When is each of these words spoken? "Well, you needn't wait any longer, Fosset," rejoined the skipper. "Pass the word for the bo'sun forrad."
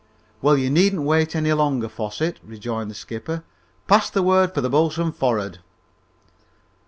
"Well, 0.41 0.57
you 0.57 0.71
needn't 0.71 1.03
wait 1.03 1.35
any 1.35 1.53
longer, 1.53 1.87
Fosset," 1.87 2.39
rejoined 2.43 2.89
the 2.89 2.95
skipper. 2.95 3.43
"Pass 3.85 4.09
the 4.09 4.23
word 4.23 4.51
for 4.51 4.61
the 4.61 4.67
bo'sun 4.71 5.11
forrad." 5.11 5.59